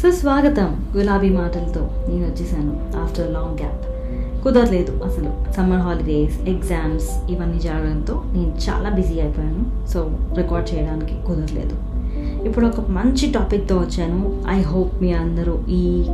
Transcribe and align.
సుస్వాగతం 0.00 0.86
గులాబీ 0.96 1.28
మాటలతో 1.28 1.80
నేను 2.08 2.24
వచ్చేసాను 2.24 3.02
ఆఫ్టర్ 3.02 3.32
లాంగ్ 3.32 3.58
గ్యాప్ 3.60 3.86
కుదరలేదు 4.44 5.04
అసలు. 5.04 5.52
సమ్మర్ 5.52 5.78
హాలిడేస్ 5.78 6.40
ఎగ్జామ్స్ 6.40 7.30
ఇవన్నీ 7.30 7.58
జరగడంతో 7.58 8.22
నేను 8.26 8.54
చాలా 8.68 8.90
బిజీ 8.90 9.20
అయిపోయాను. 9.20 9.88
సో 9.88 10.18
రికార్డ్ 10.36 10.74
చేయడానికి 10.74 11.14
కుదరలేదు. 11.26 11.76
ఇప్పుడు 12.48 12.66
ఒక 12.66 12.80
మంచి 12.88 13.32
టాపిక్తో 13.32 13.76
వచ్చాను. 13.76 14.42
ఐ 14.48 14.62
హోప్ 14.62 15.02
మీ 15.02 15.12
అందరూ 15.12 15.64
ఈ 15.68 16.06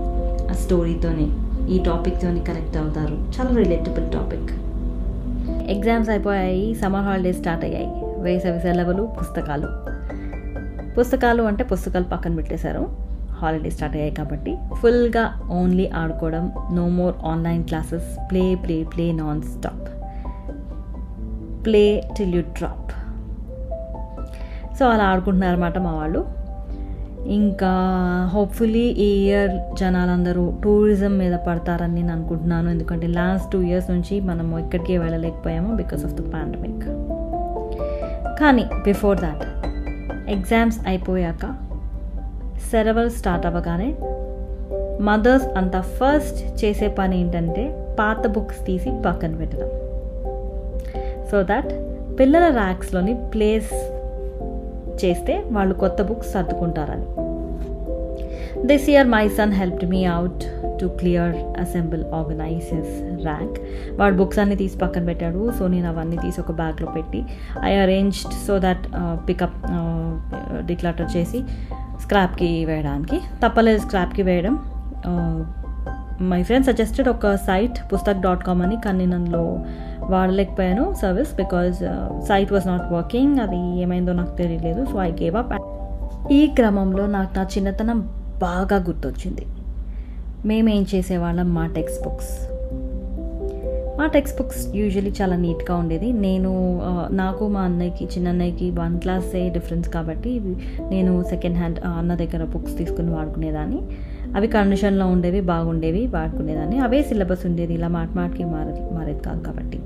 స్టోరీతోనే 0.53 1.31
ఈ 1.69 1.79
టాపిక్తోనే 1.79 2.41
కనెక్ట్ 2.41 2.77
అవుతారు. 2.77 3.15
చాలా 3.15 3.57
రిలేటబుల్ 3.57 4.13
టాపిక్ 4.13 4.53
ఎగ్జామ్స్ 5.71 6.11
అయిపోయాయి 6.11 6.75
సమ్మర్ 6.75 7.03
హాలిడేస్ 7.03 7.39
స్టార్ట్ 7.39 7.65
అయ్యాయి. 7.65 7.89
వేసవి 8.19 8.61
సెలవులు 8.61 9.09
పుస్తకాలు. 9.21 9.69
పుస్తకాలు 10.99 11.43
అంటే 11.43 11.65
పుస్తకాలు 11.65 12.05
పక్కన 12.05 12.35
పెట్టేశారు. 12.35 13.06
హాలిడే 13.39 13.71
స్టార్ట్ 13.71 13.97
అయ్యాయి 13.97 14.15
కాబట్టి 14.15 14.57
ఫుల్గా 14.75 15.41
ఓన్లీ 15.53 15.91
ఆడుకోవడం 15.95 16.53
no 16.73 16.89
more 16.89 17.15
online 17.25 17.65
classes 17.65 18.31
play 18.31 18.55
play 18.55 18.85
play 18.85 19.13
non 19.13 19.43
stop. 19.43 19.89
Play 21.67 22.03
till 22.19 22.35
you 22.35 22.41
drop. 22.41 22.91
So 24.79 24.87
అలా 24.87 25.05
ఆడుకుంటున్నారన్నమాట 25.05 25.79
మా 25.79 25.93
వాళ్ళు. 25.93 26.47
ఇంకా 27.27 27.71
హోప్ఫుల్లీ 28.33 28.85
ఈ 28.89 29.27
ఇయర్ 29.27 29.77
జనాలందరూ 29.77 30.59
టూరిజం 30.65 31.19
మీద 31.19 31.39
పడతారని 31.39 31.95
నేను 31.95 32.13
అనుకుంటున్నాను. 32.13 32.71
ఎందుకంటే 32.71 33.07
లాస్ట్ 33.07 33.53
టూ 33.53 33.61
ఇయర్స్ 33.61 33.91
నుంచి 33.91 34.21
మనము 34.21 34.59
ఎక్కడికి 34.59 34.99
వెళ్ళలేకపోయాము 34.99 35.77
బికాస్ 35.77 36.05
ఆఫ్ 36.05 36.15
ద 36.15 36.33
పాండమిక్. 36.33 36.85
కానీ 38.41 38.65
బిఫోర్ 38.85 39.19
దాట్ 39.19 39.45
ఎగ్జామ్స్ 40.31 40.79
అయిపోయాక 40.87 41.66
సెరవల్ 42.71 43.11
స్టార్ట్ 43.11 43.47
అవ్వగానే 43.47 43.91
మదర్స్ 45.09 45.49
అంతా 45.61 45.81
ఫస్ట్ 45.99 46.65
చేసే 46.65 46.89
పని 46.99 47.15
ఏంటంటే 47.21 47.65
పాత 47.99 48.27
బుక్స్ 48.27 48.61
తీసి 48.67 48.91
పక్కన 49.07 49.33
పెట్టడం. 49.37 49.71
సో 51.31 51.37
దట్ 51.43 51.71
పిల్లల 52.21 52.47
ర్యాక్స్లోని 52.61 53.15
ప్లేస్ 53.35 53.73
చేస్తే 55.05 55.35
వాళ్ళు 55.53 55.75
కొత్త 55.75 56.03
books 56.03 56.33
సర్దుకుంటారని. 56.33 57.07
This 58.67 58.87
year 58.91 59.09
my 59.09 59.25
son 59.39 59.53
helped 59.53 59.89
me 59.91 60.05
out 60.05 60.45
to 60.81 60.87
clear 61.01 61.35
assemble 61.61 62.05
organizes 62.19 62.95
rack 63.27 63.57
వాడు 64.01 64.15
బుక్స్ 64.15 64.39
అన్ని 64.39 64.57
తీసి 64.57 64.79
పక్కన 64.79 65.05
పెట్టాడు. 65.05 65.43
సో 65.59 65.67
నేను 65.75 65.89
అవన్నీ 65.89 66.17
తీసి 66.17 66.41
ఒక 66.41 66.53
బ్యాగ్లో 66.53 66.89
పెట్టి 66.97 67.21
I 67.65 67.73
arranged 67.85 68.35
so 68.47 68.57
that 68.59 68.87
pickup 69.29 69.59
declutter 70.67 71.11
చేసి 71.17 71.41
స్క్రాప్కి 72.03 72.65
వేయడానికి 72.65 73.19
తప్పలేదు 73.45 73.79
స్క్రాప్కి 73.79 74.23
వేయడం. 74.23 74.57
మై 76.21 76.43
ఫ్రెండ్ 76.43 76.67
సజెస్టెడ్ 76.67 77.09
ఒక 77.09 77.35
సైట్ 77.35 77.79
పుస్తక్ 77.93 78.21
డాట్ 78.21 78.45
కామ్ 78.45 78.63
అని 78.63 78.77
కానీ 78.85 79.07
నన్ను 79.07 79.67
వాడలేకపోయాను 80.01 80.95
service 81.03 81.37
because 81.37 81.75
site 82.29 82.53
was 82.53 82.67
not 82.67 82.93
working 82.93 83.39
అది 83.39 83.81
ఏమైందో 83.83 84.13
నాకు 84.13 84.37
తెలియలేదు 84.37 84.85
సో 84.85 84.99
ఐ 85.03 85.11
గేవ్ 85.13 85.37
అప్. 85.37 85.53
ఈ 86.33 86.47
క్రమంలో 86.47 87.07
నాకు 87.07 87.35
నా 87.37 87.43
చిన్నతనం 87.57 88.01
బాగా 88.39 88.77
గుర్తొచ్చింది. 88.77 89.47
మేమేం 90.47 90.87
చేసేవాళ్ళం 90.95 91.55
మా 91.55 91.67
టెక్స్ట్ 91.67 92.05
బుక్స్. 92.05 92.56
మా 93.99 94.07
టెక్స్ట్ 94.15 94.37
బుక్స్ 94.39 94.63
యూజువలీ 94.79 95.11
చాలా 95.19 95.37
నీట్గా 95.45 95.75
ఉండేది. 95.83 96.09
నేను 96.25 96.51
నాకు 97.21 97.45
మా 97.55 97.63
అన్నయ్యకి 97.69 98.05
చిన్న 98.15 98.27
అన్నయ్యకి 98.33 98.67
వన్ 98.81 98.97
క్లాసే 99.03 99.43
డిఫరెన్స్ 99.57 99.89
కాబట్టి 99.95 100.33
నేను 100.93 101.13
సెకండ్ 101.31 101.59
హ్యాండ్ 101.61 101.79
అన్న 101.99 102.15
దగ్గర 102.23 102.45
బుక్స్ 102.55 102.75
తీసుకుని 102.79 103.11
వాడుకునేదాన్ని. 103.17 103.81
అవి 104.37 104.49
కండిషన్లో 104.57 105.07
ఉండేవి 105.15 105.41
బాగుండేవి 105.53 106.03
వాడుకునేదాన్ని. 106.17 106.79
అవే 106.87 107.01
సిలబస్ 107.03 107.47
ఉండేది 107.47 107.75
ఇలా 107.75 107.89
మాట 107.97 108.09
మాటకి 108.17 108.45
మారేది 108.45 108.83
మారేది 108.97 109.23
కాదు 109.29 109.41
కాబట్టి. 109.49 109.81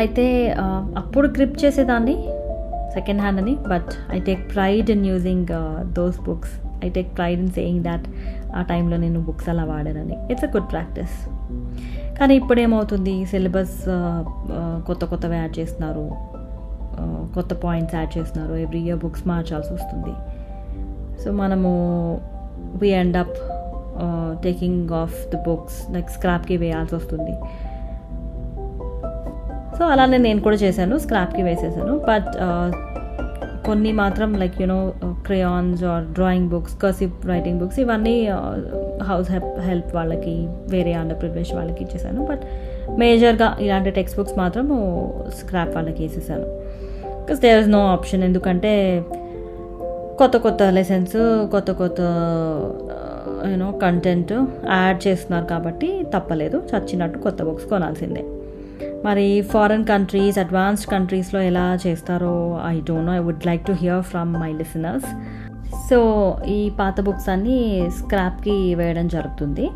అయితే 0.00 0.26
అప్పుడు 1.02 1.26
గ్రిప్ 1.36 1.56
చేసేదాన్ని 1.64 2.16
సెకండ్ 2.94 3.20
హ్యాండ్ 3.22 3.40
అని. 3.40 3.54
But 3.72 3.92
I 4.16 4.18
take 4.28 4.42
pride 4.54 4.90
in 4.94 5.06
using 5.06 5.52
those 5.98 6.18
books 6.28 6.54
I 6.84 6.88
take 6.96 7.10
pride 7.16 7.40
in 7.40 7.52
saying 7.58 7.82
that 7.84 8.06
ఆ 8.56 8.62
టైంలో 8.70 8.96
నేను 9.04 9.18
బుక్స్ 9.20 9.48
అలా 9.52 9.64
వాడానని. 9.64 10.16
ఇట్స్ 10.30 10.44
అ 10.44 10.50
గుడ్ 10.56 10.68
ప్రాక్టీస్ 10.74 11.16
కానీ 12.18 12.34
ఇప్పుడు 12.40 12.60
ఏమవుతుంది 12.60 13.14
సిలబస్ 13.30 13.78
కొత్త 14.86 15.04
కొత్తవి 15.04 15.36
యాడ్ 15.36 15.54
చేస్తున్నారు. 15.58 16.06
కొత్త 17.34 17.52
పాయింట్స్ 17.64 17.94
యాడ్ 17.94 18.12
చేస్తున్నారు. 18.18 18.54
ఎవ్రీ 18.64 18.80
ఇయర్ 18.86 19.00
బుక్స్ 19.04 19.24
మార్చాల్సి 19.28 19.72
వస్తుంది. 19.74 20.14
సో 21.22 21.28
మనము 21.42 21.70
we 22.82 22.88
end 23.00 23.16
up 23.22 23.36
taking 24.44 24.90
off 25.02 25.16
the 25.32 25.38
books 25.48 25.78
like 25.94 26.10
స్క్రాప్కి 26.16 26.56
వేయాల్సి 26.62 26.94
వస్తుంది. 26.94 27.34
సో 29.78 29.84
అలానే 29.92 30.18
నేను 30.26 30.40
కూడా 30.46 30.56
చేశాను. 30.56 30.96
స్క్రాప్కి 31.04 31.42
వేసేసాను. 31.42 31.94
బట్ 32.10 32.32
కొన్ని 33.66 33.90
మాత్రం 34.00 34.30
like 34.40 34.56
you know 34.62 34.78
crayons 35.26 35.80
or 35.92 36.04
drawing 36.18 36.48
books 36.52 36.76
cursive 36.82 37.12
writing 37.32 37.58
books 37.60 37.78
ఇవన్నీ 37.84 38.14
uh, 38.36 38.54
హౌస్ 39.10 39.28
హెల్ప్ 39.68 39.90
వాళ్ళకి 39.98 40.34
వేరే 40.74 40.92
ఆంధ్రప్రదేశ్ 41.00 41.50
వాళ్ళకి 41.58 41.80
ఇచ్చేసాను. 41.84 42.20
బట్ 42.30 42.44
మేజర్గా 43.02 43.48
ఇలాంటి 43.66 43.90
టెక్స్ట్ 43.98 44.18
బుక్స్ 44.18 44.36
మాత్రం 44.42 44.66
స్క్రాప్ 45.38 45.72
వాళ్ళకి 45.76 46.00
వేసేసాను. 46.04 46.48
Because 47.20 47.40
there 47.46 47.60
is 47.62 47.70
no 47.76 47.82
option 47.96 48.24
ఎందుకంటే 48.28 48.72
కొత్త 50.20 50.36
కొత్త 50.46 50.62
లెసన్స్ 50.78 51.18
కొత్త 51.54 51.70
కొత్త 51.82 52.00
యూనో 53.50 53.68
కంటెంట్ 53.84 54.32
యాడ్ 54.78 55.00
చేస్తున్నారు 55.06 55.46
కాబట్టి 55.54 55.88
తప్పలేదు. 56.14 56.58
చచ్చినట్టు 56.70 57.18
కొత్త 57.26 57.42
బుక్స్ 57.48 57.68
కొనాల్సిందే. 57.74 58.22
మరి 59.06 59.26
ఫారెన్ 59.52 59.84
కంట్రీస్ 59.90 60.38
అడ్వాన్స్డ్ 60.42 60.88
కంట్రీస్లో 60.92 61.40
ఎలా 61.50 61.66
చేస్తారో 61.84 62.34
I 62.70 62.76
don't 62.88 63.06
know 63.08 63.14
I 63.18 63.22
would 63.26 63.44
like 63.48 63.62
to 63.68 63.74
hear 63.82 64.02
from 64.12 64.30
my 64.42 64.50
listeners 64.60 65.08
so 65.88 65.98
ఈ 66.56 66.58
పాత 66.80 67.00
బుక్స్ 67.06 67.28
అన్నీ 67.34 67.58
స్క్రాప్కి 67.98 68.56
వేయడం 68.80 69.06
జరుగుతుంది. 69.14 69.66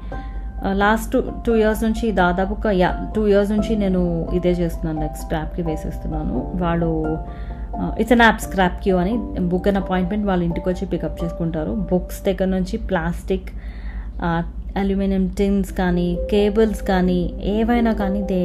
లాస్ట్ 0.82 1.14
టూ 1.46 1.52
ఇయర్స్ 1.60 1.82
నుంచి 1.86 2.06
దాదాపు 2.20 2.52
ఒక 2.56 2.68
యా 2.80 2.88
టూ 3.16 3.22
ఇయర్స్ 3.30 3.50
నుంచి 3.54 3.72
నేను 3.82 4.00
ఇదే 4.38 4.52
చేస్తున్నాను 4.60 5.00
లైక్ 5.04 5.16
స్క్రాప్కి 5.22 5.62
వేసేస్తున్నాను. 5.68 6.36
వాళ్ళు 6.62 6.90
it's 8.00 8.14
an 8.16 8.24
app 8.26 8.40
scrap 8.46 8.76
Q 8.84 8.96
అని 9.02 9.14
బుక్ 9.52 9.68
అండ్ 9.70 9.80
అపాయింట్మెంట్ 9.82 10.26
వాళ్ళ 10.30 10.42
ఇంటికి 10.48 10.66
వచ్చి 10.70 10.86
పికప్ 10.94 11.18
చేసుకుంటారు. 11.22 11.74
బుక్స్ 11.92 12.20
దగ్గర 12.28 12.48
నుంచి 12.56 12.78
ప్లాస్టిక్ 12.90 13.50
అల్యూమినియం 14.76 15.26
టిన్స్ 15.38 15.72
కానీ 15.72 16.18
కేబుల్స్ 16.30 16.82
కానీ 16.82 17.34
ఏవైనా 17.42 17.92
కానీ 17.92 18.22
దే 18.22 18.42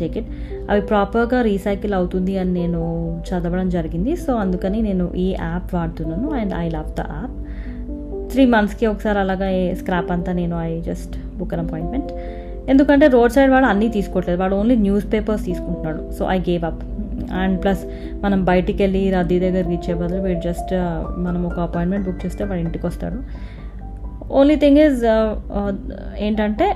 టేక్ 0.00 0.16
ఇట్ 0.16 0.30
అవి 0.70 0.80
ప్రాపర్గా 0.80 1.42
రీసైకిల్ 1.42 1.94
అవుతుంది 1.94 2.38
అని 2.38 2.52
నేను 2.52 2.80
చదవడం 3.28 3.70
జరిగింది. 3.70 4.16
సో 4.16 4.34
అందుకని 4.34 4.82
నేను 4.82 5.14
ఈ 5.14 5.36
యాప్ 5.40 5.74
వాడుతున్నాను. 5.74 6.30
And 6.30 6.54
I 6.54 6.68
love 6.68 6.90
the 7.00 7.00
app 7.00 7.36
three 8.32 8.46
మంత్స్కి 8.46 8.86
ఒకసారి 8.86 9.18
అలాగా 9.18 9.74
స్క్రాప్ 9.74 10.12
అంతా 10.12 10.32
నేను 10.32 10.62
I 10.62 10.80
just 10.80 11.16
book 11.38 11.54
an 11.54 11.60
appointment 11.66 12.12
ఎందుకంటే 12.68 13.06
రోడ్ 13.06 13.32
సైడ్ 13.32 13.50
వాడు 13.50 13.64
అన్నీ 13.64 13.88
తీసుకోవట్లేదు. 13.88 14.40
వాడు 14.40 14.54
ఓన్లీ 14.54 14.76
న్యూస్ 14.76 15.12
పేపర్స్ 15.12 15.44
తీసుకుంటున్నాడు. 15.44 16.12
So 16.18 16.24
I 16.24 16.38
gave 16.38 16.64
up 16.64 16.82
and 17.32 17.62
plus 17.62 17.82
మనం 18.22 18.44
బయటికి 18.44 18.82
వెళ్ళి 18.82 19.10
రద్దీ 19.10 19.38
దగ్గరికి 19.38 19.74
ఇచ్చే 19.74 19.94
బదులు 19.94 20.22
వీడు 20.22 20.40
జస్ట్ 20.40 20.72
మనం 21.18 21.46
ఒక 21.46 21.60
అపాయింట్మెంట్ 21.60 22.06
బుక్ 22.06 22.26
చేస్తే 22.26 22.44
వాడు 22.44 22.60
ఇంటికి 22.60 22.86
వస్తాడు 22.86 23.18
ఓన్లీ 24.30 24.56
థింగ్ 24.56 24.78
ఈజ్ 24.78 25.04
ఏంటంటే 26.18 26.66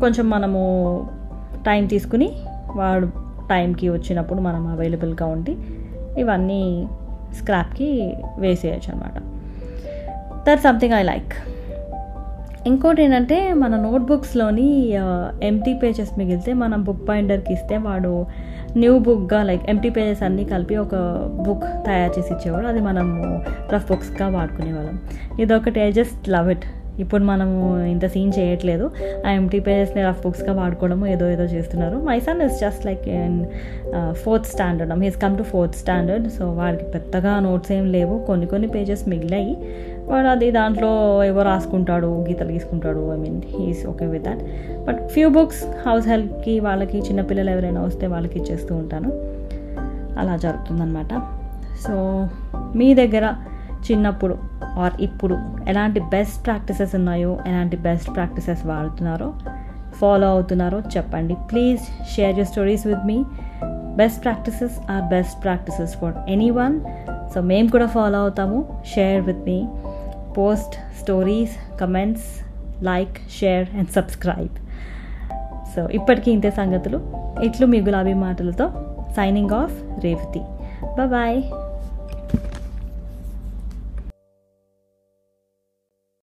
కొంచెం 0.00 0.30
మనము 0.30 0.60
టైం 1.66 1.86
తీసుకుని 1.86 2.28
వాడు 2.76 3.06
టైంకి 3.48 3.88
వచ్చినప్పుడు 3.88 4.40
మనం 4.40 4.66
అవైలబుల్గా 4.66 5.26
ఉండి 5.26 5.56
ఇవన్నీ 6.20 6.88
స్క్రాప్కి 7.38 7.88
వేసేయచ్చు 8.38 8.90
అనమాట 8.92 9.18
దట్ 10.48 10.62
సంథింగ్ 10.62 10.94
ఐ 10.94 11.02
లైక్ 11.02 11.34
ఇంకోటి 12.66 13.02
ఏంటంటే 13.02 13.54
మన 13.54 13.76
నోట్బుక్స్లోని 13.76 14.92
ఎంటీ 15.42 15.74
పేజెస్ 15.74 16.18
మిగిలితే 16.18 16.52
మనం 16.52 16.84
బుక్ 16.84 17.04
బైండర్కి 17.04 17.52
ఇస్తే 17.52 17.76
వాడు 17.76 18.26
న్యూ 18.76 18.98
బుక్గా 18.98 19.42
లైక్ 19.42 19.70
ఎంటీ 19.70 19.90
పేజెస్ 19.90 20.22
అన్నీ 20.22 20.44
కలిపి 20.44 20.76
ఒక 20.76 20.94
బుక్ 21.46 21.86
తయారు 21.86 22.18
చేసి 22.18 22.32
ఇచ్చేవాడు. 22.32 22.66
అది 22.66 22.80
మనము 22.80 23.44
రఫ్ 23.72 23.90
బుక్స్గా 23.90 24.28
వాడుకునేవాళ్ళం. 24.28 24.98
ఇదొకటి 25.40 25.80
ఐ 25.80 25.92
జస్ట్ 25.92 26.28
లవ్ 26.28 26.50
ఇట్ 26.50 26.64
ఇప్పుడు 26.98 27.24
మనము 27.24 27.84
ఇంత 27.86 28.06
సీన్ 28.06 28.32
చేయట్లేదు. 28.38 28.90
ఆ 29.26 29.30
ఎంటీ 29.30 29.60
పేజెస్ని 29.60 30.02
రఫ్ 30.02 30.22
బుక్స్గా 30.24 30.52
వాడుకోవడము 30.52 31.06
ఏదో 31.06 31.30
ఏదో 31.30 31.42
చేస్తున్నారు. 31.42 31.96
My 31.96 32.20
son 32.20 32.42
is 32.42 32.60
just 32.60 32.86
like 32.86 33.08
in 33.08 33.46
fourth 34.12 34.46
standard 34.46 35.02
he's 35.02 35.16
come 35.16 35.38
to 35.38 35.42
fourth 35.42 35.74
standard. 35.74 36.28
So 36.30 36.52
వాడికి 36.52 36.84
పెద్దగా 36.84 37.40
నోట్స్ 37.40 37.72
ఏం 37.72 37.92
లేవు. 37.92 38.18
కొన్ని 38.26 38.46
కొన్ని 38.46 38.68
పేజెస్ 38.68 39.08
మిగిలాయి. 39.08 39.56
వాడు 40.06 40.26
అది 40.26 40.50
దాంట్లో 40.50 41.24
ఏవో 41.24 41.42
రాసుకుంటాడు 41.42 42.24
గీతలు 42.28 42.52
గీసుకుంటాడు. 42.52 43.14
I 43.14 43.16
mean 43.16 43.42
he's 43.46 43.86
okay 43.86 44.06
with 44.06 44.24
that. 44.24 44.38
But 44.86 45.08
few 45.08 45.28
books 45.28 45.88
house 45.88 46.08
హెల్ప్కి 46.08 46.60
వాళ్ళకి 46.60 46.98
చిన్నపిల్లలు 46.98 47.50
ఎవరైనా 47.50 47.82
వస్తే 47.82 48.06
వాళ్ళకి 48.06 48.38
ఇచ్చేస్తూ 48.38 48.74
ఉంటాను. 48.74 49.12
అలా 50.18 50.36
జరుగుతుందనమాట 50.36 51.22
సో 51.88 52.28
మీ 52.76 52.94
దగ్గర 52.94 53.32
చిన్నప్పుడు 53.90 54.38
ఆర్ 54.64 54.92
ఇప్పుడు 55.00 55.38
ఎలాంటి 55.68 56.00
బెస్ట్ 56.00 56.46
ప్రాక్టీసెస్ 56.46 56.94
ఉన్నాయో 56.94 57.38
ఎలాంటి 57.46 57.76
బెస్ట్ 57.76 58.14
ప్రాక్టీసెస్ 58.14 58.66
వాడుతున్నారో 58.66 59.32
ఫాలో 60.00 60.28
అవుతున్నారో 60.28 60.80
చెప్పండి. 60.80 61.34
Please 61.34 61.80
share 62.14 62.38
your 62.38 62.48
stories 62.48 62.86
with 62.86 63.06
me 63.06 63.24
best 63.96 64.24
practices 64.24 64.90
or 64.90 65.02
best 65.02 65.42
practices 65.42 65.96
for 65.96 66.14
any 66.28 66.50
one 66.50 66.80
so 67.34 67.40
మేము 67.40 67.68
కూడా 67.68 67.86
ఫాలో 67.86 68.18
అవుతాము. 68.18 68.82
Share 68.94 69.20
with 69.22 69.42
me 69.46 69.58
post 70.38 70.74
stories 71.00 71.78
comments 71.80 72.30
like 72.84 73.16
share 73.40 73.66
and 73.76 73.88
subscribe 73.88 74.56
so 75.76 75.88
ఇప్పటికీ 75.88 76.30
ఇంతే 76.30 76.50
సంగతులు. 76.50 77.00
ఇట్లు 77.42 77.66
మీ 77.66 77.80
గులాబీ 77.80 78.14
మాటలతో 78.14 78.66
సైనింగ్ 79.16 79.50
ఆఫ్ 79.50 80.04
రేవతి 80.04 80.42
బాయ్ 81.06 81.42